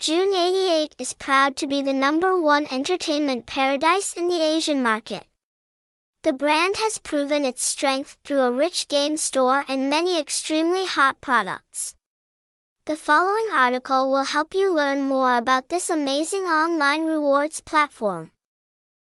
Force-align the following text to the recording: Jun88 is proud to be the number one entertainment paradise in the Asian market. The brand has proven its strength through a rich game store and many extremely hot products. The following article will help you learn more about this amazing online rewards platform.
Jun88 0.00 0.92
is 0.98 1.12
proud 1.12 1.56
to 1.56 1.66
be 1.66 1.82
the 1.82 1.92
number 1.92 2.40
one 2.40 2.66
entertainment 2.70 3.44
paradise 3.44 4.14
in 4.14 4.28
the 4.28 4.40
Asian 4.40 4.82
market. 4.82 5.24
The 6.22 6.32
brand 6.32 6.76
has 6.78 6.96
proven 6.96 7.44
its 7.44 7.62
strength 7.62 8.16
through 8.24 8.40
a 8.40 8.50
rich 8.50 8.88
game 8.88 9.18
store 9.18 9.66
and 9.68 9.90
many 9.90 10.18
extremely 10.18 10.86
hot 10.86 11.20
products. 11.20 11.96
The 12.86 12.96
following 12.96 13.48
article 13.52 14.10
will 14.10 14.24
help 14.24 14.54
you 14.54 14.74
learn 14.74 15.02
more 15.02 15.36
about 15.36 15.68
this 15.68 15.90
amazing 15.90 16.44
online 16.44 17.04
rewards 17.04 17.60
platform. 17.60 18.30